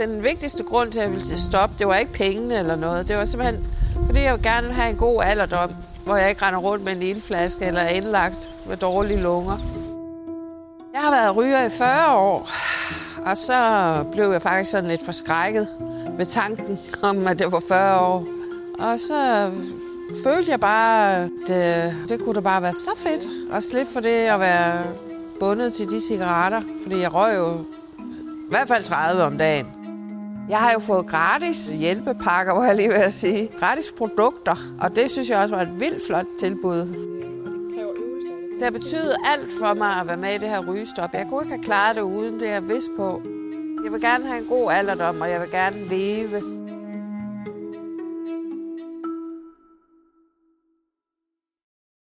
Den 0.00 0.22
vigtigste 0.22 0.62
grund 0.62 0.92
til, 0.92 0.98
at 0.98 1.04
jeg 1.04 1.12
ville 1.12 1.38
stoppe, 1.38 1.74
det 1.78 1.86
var 1.86 1.96
ikke 1.96 2.12
pengene 2.12 2.58
eller 2.58 2.76
noget. 2.76 3.08
Det 3.08 3.16
var 3.16 3.24
simpelthen, 3.24 3.66
fordi 4.06 4.20
jeg 4.20 4.38
gerne 4.42 4.66
ville 4.66 4.80
have 4.80 4.90
en 4.90 4.96
god 4.96 5.22
alderdom, 5.24 5.70
hvor 6.04 6.16
jeg 6.16 6.28
ikke 6.28 6.42
render 6.42 6.60
rundt 6.60 6.84
med 6.84 6.92
en 6.92 7.02
ildflaske 7.02 7.64
eller 7.64 7.80
er 7.80 7.88
indlagt 7.88 8.48
med 8.68 8.76
dårlige 8.76 9.20
lunger. 9.20 9.56
Jeg 10.94 11.00
har 11.00 11.10
været 11.10 11.36
ryger 11.36 11.66
i 11.66 11.70
40 11.70 12.16
år, 12.16 12.50
og 13.26 13.36
så 13.36 14.04
blev 14.12 14.32
jeg 14.32 14.42
faktisk 14.42 14.70
sådan 14.70 14.90
lidt 14.90 15.04
forskrækket 15.04 15.68
ved 16.18 16.26
tanken 16.26 16.78
om, 17.02 17.26
at 17.26 17.38
det 17.38 17.52
var 17.52 17.62
40 17.68 18.00
år. 18.00 18.26
Og 18.78 19.00
så 19.00 19.50
følte 20.24 20.50
jeg 20.50 20.60
bare, 20.60 21.16
at 21.16 21.30
det, 21.46 21.94
det 22.08 22.20
kunne 22.20 22.34
da 22.34 22.40
bare 22.40 22.62
være 22.62 22.74
så 22.74 22.90
fedt 22.96 23.22
at 23.52 23.64
slippe 23.64 23.92
for 23.92 24.00
det 24.00 24.08
at 24.08 24.40
være 24.40 24.82
bundet 25.40 25.72
til 25.72 25.90
de 25.90 26.00
cigaretter, 26.00 26.62
fordi 26.82 27.00
jeg 27.00 27.14
røg 27.14 27.36
jo 27.36 27.64
i 28.46 28.50
hvert 28.50 28.68
fald 28.68 28.84
30 28.84 29.22
om 29.22 29.38
dagen. 29.38 29.79
Jeg 30.50 30.58
har 30.58 30.72
jo 30.72 30.78
fået 30.78 31.06
gratis 31.06 31.78
hjælpepakker, 31.78 32.54
hvor 32.54 32.64
jeg 32.64 32.76
lige 32.76 32.88
vil 32.88 33.12
sige. 33.12 33.50
Gratis 33.60 33.92
produkter, 33.98 34.56
og 34.80 34.96
det 34.96 35.10
synes 35.10 35.28
jeg 35.28 35.38
også 35.38 35.54
var 35.54 35.62
et 35.62 35.80
vildt 35.80 36.06
flot 36.06 36.26
tilbud. 36.38 36.78
Det 38.54 38.62
har 38.62 38.70
betydet 38.70 39.16
alt 39.24 39.48
for 39.58 39.74
mig 39.74 39.96
at 40.00 40.06
være 40.06 40.16
med 40.16 40.34
i 40.34 40.38
det 40.38 40.48
her 40.48 40.66
rygestop. 40.68 41.10
Jeg 41.12 41.26
kunne 41.28 41.42
ikke 41.42 41.54
have 41.54 41.64
klaret 41.64 41.96
det 41.96 42.02
uden 42.02 42.40
det, 42.40 42.48
jeg 42.48 42.68
vidste 42.68 42.90
på. 42.96 43.22
Jeg 43.84 43.92
vil 43.92 44.00
gerne 44.00 44.26
have 44.26 44.38
en 44.38 44.46
god 44.46 44.72
alderdom, 44.72 45.20
og 45.20 45.30
jeg 45.30 45.40
vil 45.40 45.50
gerne 45.50 45.76
leve. 45.88 46.42